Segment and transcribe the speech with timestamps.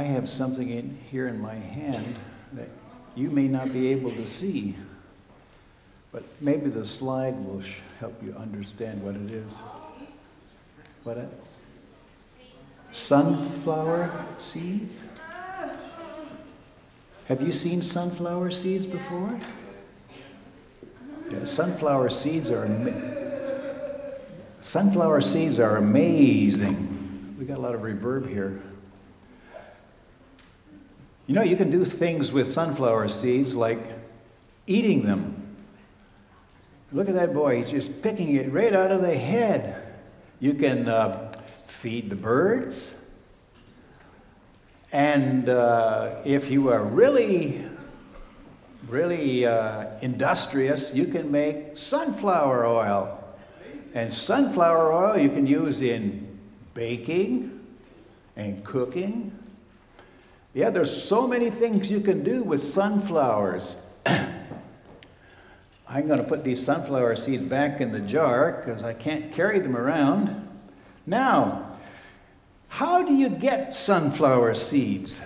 [0.00, 2.16] I have something in here in my hand
[2.54, 2.70] that
[3.14, 4.74] you may not be able to see,
[6.10, 7.62] but maybe the slide will
[7.98, 9.52] help you understand what it is.
[11.02, 11.28] What it?
[12.92, 14.96] Sunflower seeds?
[17.26, 19.38] Have you seen sunflower seeds before?
[21.30, 22.66] Yeah, sunflower seeds are
[24.62, 27.36] sunflower seeds are amazing.
[27.38, 28.62] We got a lot of reverb here.
[31.30, 33.78] You know, you can do things with sunflower seeds like
[34.66, 35.54] eating them.
[36.90, 39.80] Look at that boy, he's just picking it right out of the head.
[40.40, 41.32] You can uh,
[41.68, 42.94] feed the birds.
[44.90, 47.64] And uh, if you are really,
[48.88, 53.22] really uh, industrious, you can make sunflower oil.
[53.94, 56.40] And sunflower oil you can use in
[56.74, 57.60] baking
[58.34, 59.38] and cooking.
[60.52, 63.76] Yeah, there's so many things you can do with sunflowers.
[64.06, 64.48] I'm
[66.06, 69.76] going to put these sunflower seeds back in the jar because I can't carry them
[69.76, 70.48] around.
[71.06, 71.78] Now,
[72.68, 75.20] how do you get sunflower seeds?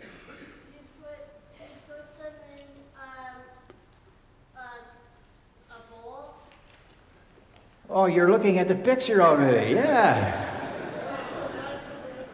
[0.00, 0.06] You
[1.00, 1.08] put,
[1.58, 2.62] you put them in
[2.96, 3.36] um,
[4.56, 4.60] a,
[5.74, 6.36] a bowl.
[7.90, 9.74] Oh, you're looking at the picture already.
[9.74, 10.41] Yeah.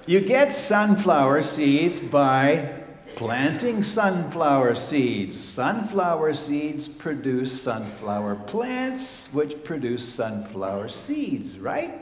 [0.09, 2.73] You get sunflower seeds by
[3.14, 5.39] planting sunflower seeds.
[5.39, 12.00] Sunflower seeds produce sunflower plants, which produce sunflower seeds, right?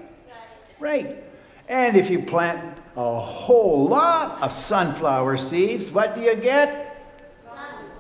[0.79, 1.25] Right.
[1.67, 6.97] And if you plant a whole lot of sunflower seeds, what do you get?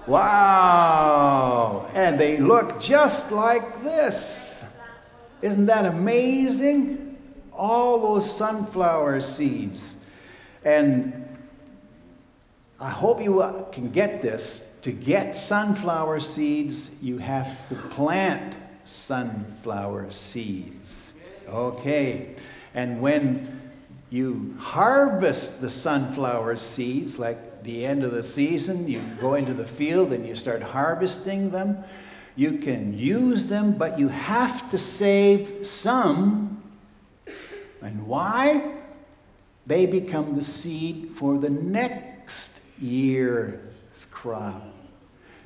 [0.07, 1.91] Wow!
[1.95, 4.63] And they look just like this.
[5.43, 7.19] Isn't that amazing?
[7.53, 9.95] All those sunflower seeds.
[10.67, 11.29] And
[12.81, 14.63] I hope you can get this.
[14.83, 18.55] To get sunflower seeds, you have to plant
[18.85, 21.15] sunflower seeds.
[21.49, 22.35] Okay.
[22.75, 23.61] And when
[24.11, 29.67] you harvest the sunflower seeds, like the end of the season, you go into the
[29.67, 31.85] field and you start harvesting them.
[32.35, 36.61] You can use them, but you have to save some.
[37.83, 38.75] And why?
[39.67, 43.63] They become the seed for the next year's
[44.11, 44.63] crop.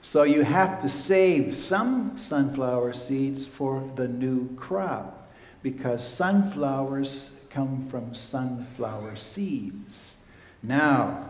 [0.02, 5.30] So you have to save some sunflower seeds for the new crop
[5.62, 10.16] because sunflowers come from sunflower seeds.
[10.62, 11.28] Now,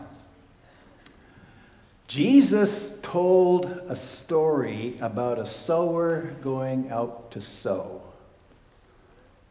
[2.06, 8.02] Jesus told a story about a sower going out to sow.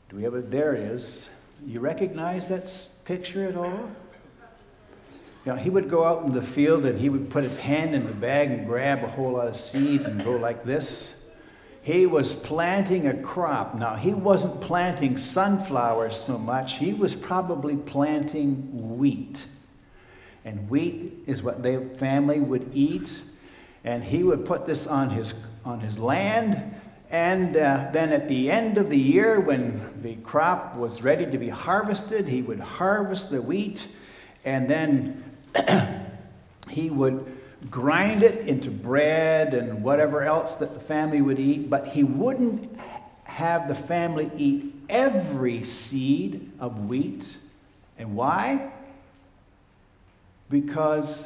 [0.09, 0.51] Do we have it?
[0.51, 1.29] There it is.
[1.65, 2.71] You recognize that
[3.05, 3.89] picture at all?
[5.45, 7.95] You know, he would go out in the field and he would put his hand
[7.95, 11.15] in the bag and grab a whole lot of seeds and go like this.
[11.81, 13.75] He was planting a crop.
[13.75, 19.45] Now, he wasn't planting sunflowers so much, he was probably planting wheat.
[20.45, 23.09] And wheat is what their family would eat.
[23.83, 25.33] And he would put this on his,
[25.63, 26.78] on his land.
[27.11, 31.37] And uh, then at the end of the year, when the crop was ready to
[31.37, 33.87] be harvested, he would harvest the wheat.
[34.45, 35.23] And then
[36.69, 37.35] he would
[37.71, 42.79] grind it into bread and whatever else that the family would eat, but he wouldn't
[43.23, 47.37] have the family eat every seed of wheat.
[47.97, 48.71] And why?
[50.49, 51.25] Because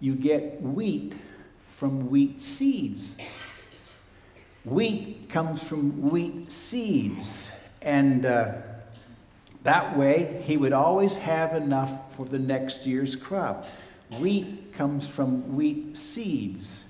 [0.00, 1.14] you get wheat
[1.76, 3.16] from wheat seeds.
[4.66, 7.48] Wheat comes from wheat seeds.
[7.82, 8.54] And uh,
[9.62, 13.64] that way, he would always have enough for the next year's crop.
[14.18, 16.84] Wheat comes from wheat seeds.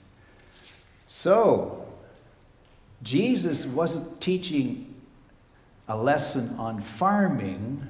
[1.07, 1.87] So,
[3.03, 4.95] Jesus wasn't teaching
[5.87, 7.87] a lesson on farming,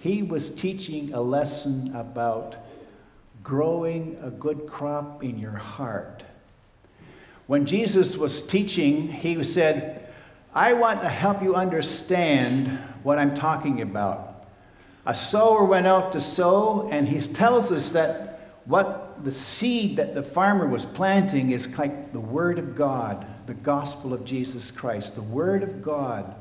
[0.00, 2.56] he was teaching a lesson about
[3.42, 6.22] growing a good crop in your heart.
[7.50, 10.08] When Jesus was teaching, he said,
[10.54, 12.68] I want to help you understand
[13.02, 14.44] what I'm talking about.
[15.04, 20.14] A sower went out to sow, and he tells us that what the seed that
[20.14, 25.16] the farmer was planting is like the Word of God, the gospel of Jesus Christ,
[25.16, 26.32] the Word of God.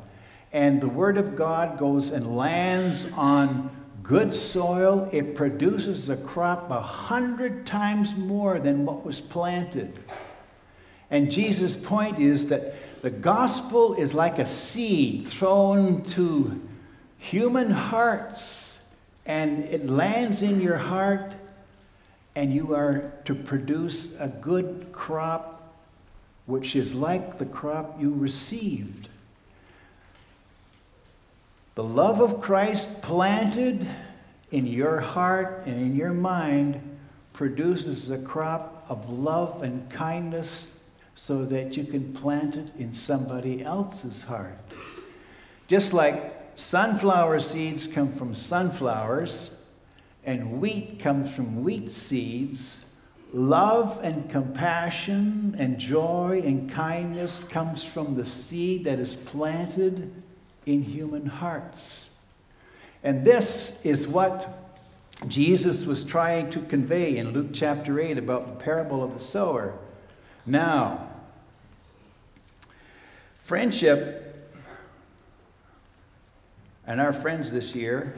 [0.53, 3.71] And the Word of God goes and lands on
[4.03, 5.09] good soil.
[5.11, 9.99] It produces a crop a hundred times more than what was planted.
[11.11, 16.61] And Jesus' point is that the gospel is like a seed thrown to
[17.17, 18.69] human hearts
[19.25, 21.33] and it lands in your heart,
[22.35, 25.75] and you are to produce a good crop,
[26.47, 29.07] which is like the crop you received.
[31.75, 33.87] The love of Christ planted
[34.49, 36.81] in your heart and in your mind
[37.33, 40.67] produces a crop of love and kindness
[41.19, 44.57] so that you can plant it in somebody else's heart.
[45.67, 49.51] Just like sunflower seeds come from sunflowers
[50.23, 52.79] and wheat comes from wheat seeds,
[53.33, 60.23] love and compassion and joy and kindness comes from the seed that is planted
[60.65, 62.07] in human hearts.
[63.03, 64.57] And this is what
[65.27, 69.77] Jesus was trying to convey in Luke chapter 8 about the parable of the sower.
[70.45, 71.08] Now,
[73.49, 74.47] friendship
[76.85, 78.13] and our friends this year,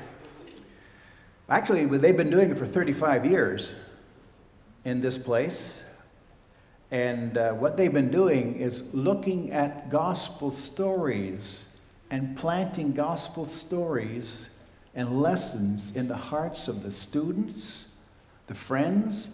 [1.47, 3.71] actually, they've been doing it for 35 years
[4.83, 5.73] in this place.
[6.91, 11.63] And uh, what they've been doing is looking at gospel stories
[12.09, 14.49] and planting gospel stories
[14.95, 17.85] and lessons in the hearts of the students,
[18.47, 19.29] the friends,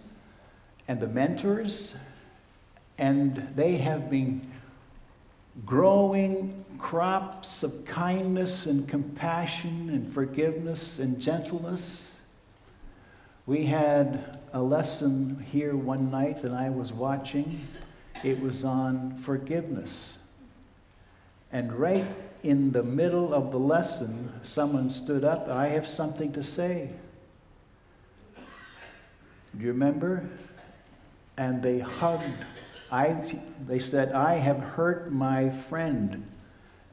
[0.88, 1.96] and the mentors.
[3.00, 4.48] And they have been
[5.65, 12.13] growing crops of kindness and compassion and forgiveness and gentleness.
[13.45, 17.68] We had a lesson here one night, and I was watching.
[18.24, 20.18] It was on forgiveness.
[21.51, 22.06] And right
[22.44, 25.48] in the middle of the lesson, someone stood up.
[25.48, 26.89] I have something to say.
[29.57, 30.30] Do you remember?
[31.38, 32.45] And they hugged.
[32.92, 33.22] I,
[33.68, 36.24] they said, I have hurt my friend,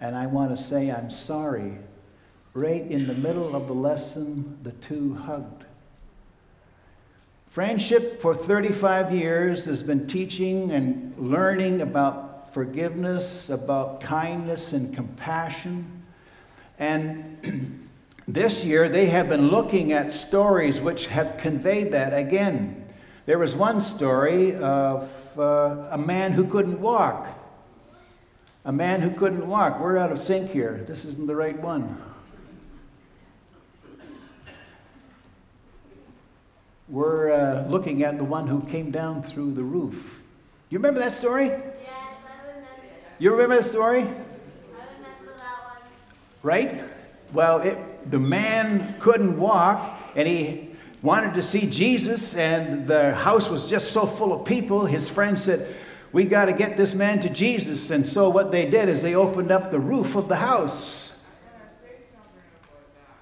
[0.01, 1.79] and I want to say I'm sorry.
[2.53, 5.65] Right in the middle of the lesson, the two hugged.
[7.49, 16.03] Friendship for 35 years has been teaching and learning about forgiveness, about kindness and compassion.
[16.81, 17.89] And
[18.29, 22.13] this year they have been looking at stories which have conveyed that.
[22.13, 22.89] Again,
[23.27, 25.09] there was one story of
[25.39, 27.29] uh, a man who couldn't walk.
[28.65, 29.81] A man who couldn't walk.
[29.81, 30.85] We're out of sync here.
[30.87, 32.01] This isn't the right one.
[36.89, 40.21] We're uh, looking at the one who came down through the roof.
[40.71, 41.47] You remember that story?
[41.47, 42.69] Yes, I remember.
[43.19, 44.01] You remember the story?
[44.01, 45.83] I remember that one.
[46.43, 46.83] Right?
[47.33, 50.64] Well, it, the man couldn't walk and he
[51.05, 54.87] wanted to see Jesus, and the house was just so full of people.
[54.87, 55.77] His friends said,
[56.13, 57.91] We got to get this man to Jesus.
[57.91, 61.13] And so, what they did is they opened up the roof of the house.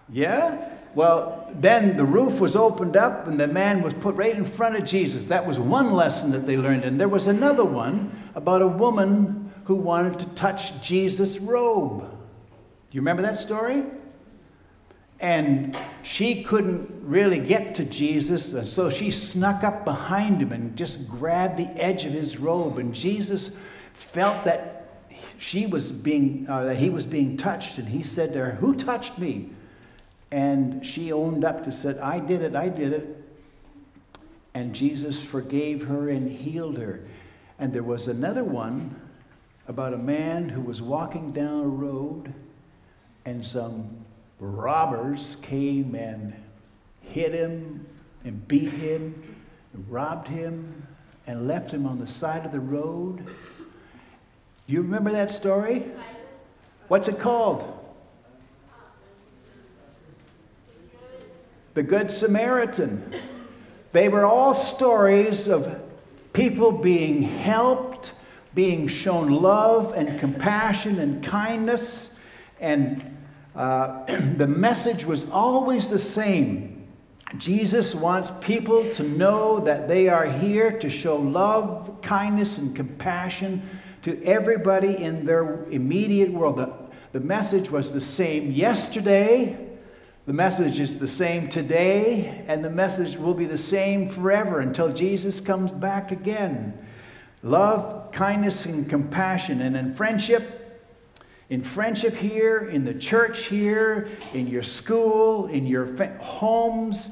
[0.08, 0.68] Yeah?
[0.94, 4.76] Well, then the roof was opened up and the man was put right in front
[4.76, 5.24] of Jesus.
[5.24, 6.84] That was one lesson that they learned.
[6.84, 12.02] And there was another one about a woman who wanted to touch Jesus' robe.
[12.02, 13.84] Do you remember that story?
[15.22, 20.76] And she couldn't really get to Jesus, and so she snuck up behind him and
[20.76, 22.78] just grabbed the edge of his robe.
[22.78, 23.50] And Jesus
[23.94, 25.04] felt that
[25.38, 28.74] she was being, uh, that he was being touched, and he said to her, "Who
[28.74, 29.50] touched me?"
[30.32, 32.56] And she owned up to said, "I did it.
[32.56, 33.24] I did it."
[34.54, 37.00] And Jesus forgave her and healed her.
[37.60, 38.96] And there was another one
[39.68, 42.32] about a man who was walking down a road
[43.24, 43.88] and some
[44.46, 46.34] robbers came and
[47.00, 47.86] hit him
[48.24, 49.36] and beat him,
[49.74, 50.86] and robbed him,
[51.26, 53.26] and left him on the side of the road.
[54.66, 55.84] You remember that story?
[56.88, 57.78] What's it called?
[61.74, 63.12] The Good Samaritan.
[63.92, 65.80] They were all stories of
[66.32, 68.12] people being helped
[68.54, 72.10] being shown love and compassion and kindness.
[72.60, 73.16] And
[73.54, 74.04] uh,
[74.36, 76.88] the message was always the same.
[77.38, 83.80] Jesus wants people to know that they are here to show love, kindness, and compassion
[84.02, 86.58] to everybody in their immediate world.
[86.58, 86.72] The,
[87.12, 89.70] the message was the same yesterday,
[90.26, 94.92] the message is the same today, and the message will be the same forever until
[94.92, 96.78] Jesus comes back again.
[97.42, 99.60] Love, kindness, and compassion.
[99.60, 100.61] And in friendship,
[101.52, 107.10] in friendship here, in the church here, in your school, in your fa- homes,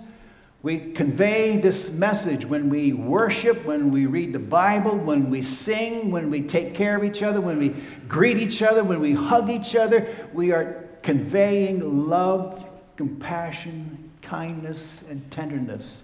[0.62, 6.10] we convey this message when we worship, when we read the Bible, when we sing,
[6.10, 7.68] when we take care of each other, when we
[8.08, 10.08] greet each other, when we hug each other.
[10.32, 12.66] We are conveying love,
[12.96, 16.00] compassion, kindness, and tenderness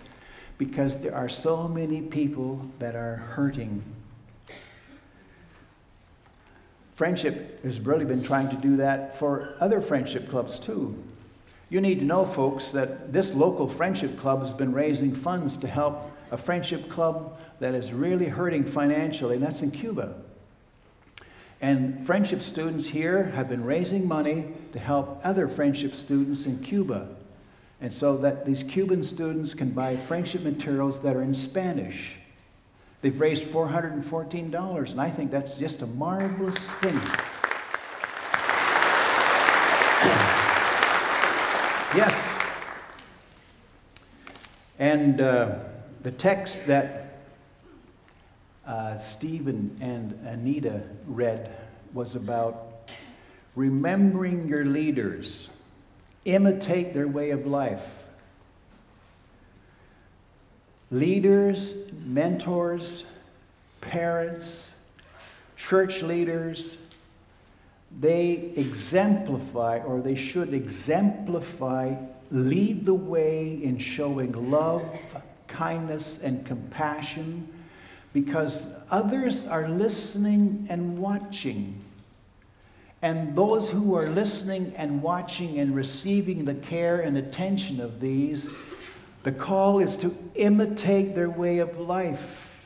[0.58, 3.82] because there are so many people that are hurting.
[6.96, 10.96] Friendship has really been trying to do that for other friendship clubs too.
[11.68, 15.68] You need to know, folks, that this local friendship club has been raising funds to
[15.68, 20.14] help a friendship club that is really hurting financially, and that's in Cuba.
[21.60, 27.08] And friendship students here have been raising money to help other friendship students in Cuba.
[27.80, 32.16] And so that these Cuban students can buy friendship materials that are in Spanish.
[33.02, 37.00] They've raised $414, and I think that's just a marvelous thing.
[41.94, 42.36] yes.
[44.78, 45.58] And uh,
[46.02, 47.18] the text that
[48.66, 51.54] uh, Stephen and Anita read
[51.92, 52.90] was about
[53.54, 55.48] remembering your leaders
[56.24, 57.84] imitate their way of life.
[60.90, 61.74] Leaders,
[62.04, 63.04] mentors,
[63.80, 64.70] parents,
[65.56, 66.76] church leaders,
[67.98, 71.94] they exemplify, or they should exemplify,
[72.30, 74.84] lead the way in showing love,
[75.48, 77.48] kindness, and compassion
[78.12, 81.80] because others are listening and watching.
[83.02, 88.48] And those who are listening and watching and receiving the care and attention of these,
[89.26, 92.60] the call is to imitate their way of life.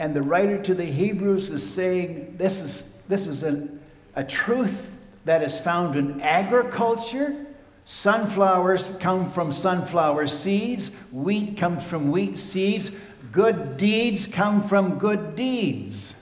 [0.00, 3.78] And the writer to the Hebrews is saying this is, this is an,
[4.16, 4.90] a truth
[5.26, 7.46] that is found in agriculture.
[7.86, 12.90] Sunflowers come from sunflower seeds, wheat comes from wheat seeds,
[13.30, 16.14] good deeds come from good deeds.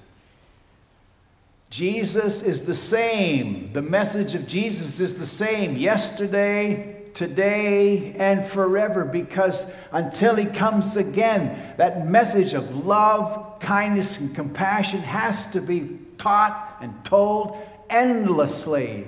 [1.70, 3.72] Jesus is the same.
[3.72, 10.96] The message of Jesus is the same yesterday, today, and forever because until he comes
[10.96, 17.56] again, that message of love, kindness, and compassion has to be taught and told
[17.88, 19.06] endlessly.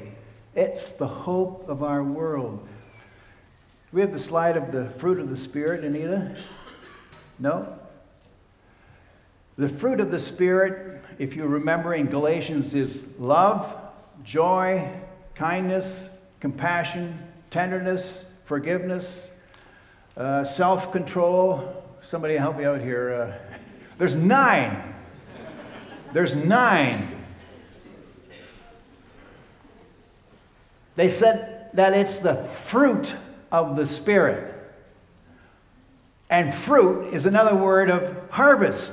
[0.57, 2.67] It's the hope of our world.
[3.93, 6.35] We have the slide of the fruit of the Spirit, Anita?
[7.39, 7.79] No?
[9.57, 13.71] The fruit of the Spirit, if you remember in Galatians, is love,
[14.25, 14.99] joy,
[15.35, 16.09] kindness,
[16.41, 17.15] compassion,
[17.51, 19.29] tenderness, forgiveness,
[20.17, 21.85] uh, self control.
[22.07, 23.15] Somebody help me out here.
[23.15, 23.59] Uh,
[23.99, 24.95] there's nine.
[26.13, 27.09] There's nine.
[30.97, 33.15] They said that it's the fruit
[33.53, 34.55] of the Spirit.
[36.31, 38.93] And fruit is another word of harvest.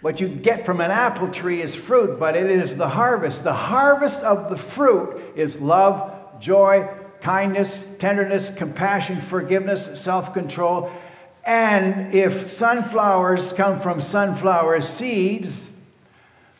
[0.00, 3.42] What you get from an apple tree is fruit, but it is the harvest.
[3.42, 6.88] The harvest of the fruit is love, joy,
[7.20, 10.92] kindness, tenderness, compassion, forgiveness, self control.
[11.44, 15.68] And if sunflowers come from sunflower seeds,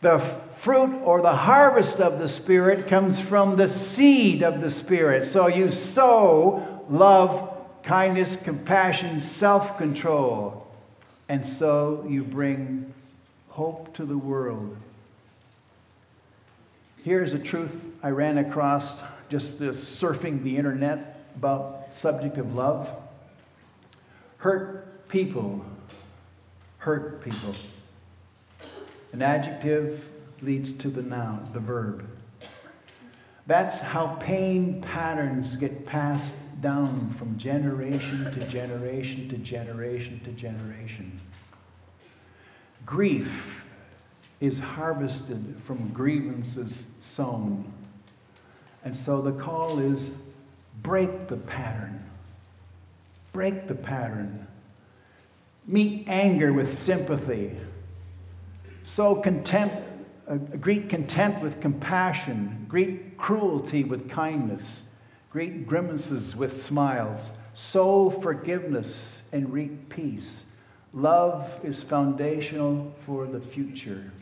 [0.01, 0.19] the
[0.57, 5.27] fruit or the harvest of the Spirit comes from the seed of the Spirit.
[5.27, 7.51] So you sow love,
[7.83, 10.67] kindness, compassion, self control.
[11.29, 12.93] And so you bring
[13.49, 14.77] hope to the world.
[17.03, 18.95] Here's a truth I ran across
[19.29, 22.89] just this surfing the internet about subject of love.
[24.39, 25.65] Hurt people
[26.85, 27.55] hurt people.
[29.15, 30.05] An adjective
[30.43, 32.07] leads to the noun, the verb.
[33.47, 41.19] That's how pain patterns get passed down from generation to generation to generation to generation.
[42.85, 43.63] Grief
[44.43, 47.73] is harvested from grievances sown.
[48.85, 50.11] And so the call is
[50.83, 52.05] break the pattern.
[53.33, 54.47] Break the pattern.
[55.67, 57.57] Meet anger with sympathy.
[58.83, 59.77] Sow contempt,
[60.29, 62.67] uh, greet contempt with compassion.
[62.69, 64.83] Greet cruelty with kindness.
[65.31, 67.31] Greet grimaces with smiles.
[67.55, 70.43] Sow forgiveness and reap peace.
[70.93, 74.13] Love is foundational for the future.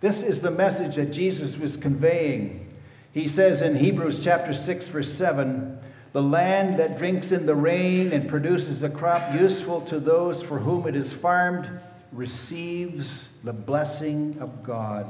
[0.00, 2.73] This is the message that Jesus was conveying.
[3.14, 5.78] He says in Hebrews chapter 6 verse 7,
[6.12, 10.58] the land that drinks in the rain and produces a crop useful to those for
[10.58, 11.68] whom it is farmed
[12.10, 15.06] receives the blessing of God.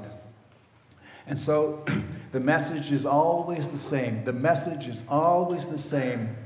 [1.26, 1.82] And so
[2.32, 4.22] the message is always the same.
[4.26, 6.36] The message is always the same.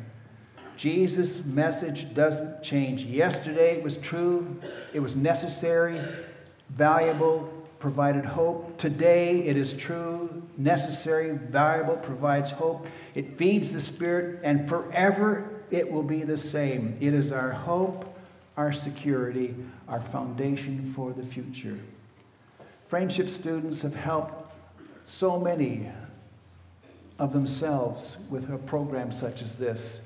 [0.77, 3.03] Jesus' message doesn't change.
[3.03, 4.61] Yesterday it was true,
[4.95, 6.01] it was necessary,
[6.71, 8.79] valuable, provided hope.
[8.79, 12.87] Today it is true, necessary, valuable, provides hope.
[13.15, 16.97] It feeds the spirit, and forever it will be the same.
[17.01, 18.19] It is our hope,
[18.57, 19.55] our security,
[19.87, 21.79] our foundation for the future.
[22.89, 24.55] Friendship students have helped
[25.05, 25.89] so many
[27.19, 30.01] of themselves with a program such as this.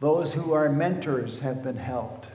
[0.00, 2.26] Those who are mentors have been helped.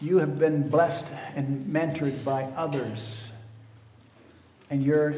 [0.00, 1.04] You have been blessed
[1.34, 3.32] and mentored by others.
[4.70, 5.14] And your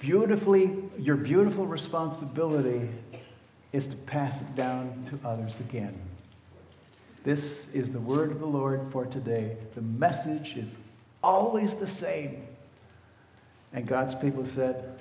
[0.00, 2.88] beautifully your beautiful responsibility
[3.72, 5.94] is to pass it down to others again.
[7.24, 9.56] This is the word of the Lord for today.
[9.74, 10.70] The message is
[11.22, 12.46] always the same.
[13.72, 14.98] And God's people said,